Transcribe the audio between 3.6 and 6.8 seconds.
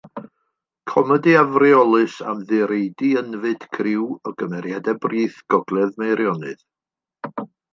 criw o gymeriadau brith gogledd Meirionnydd.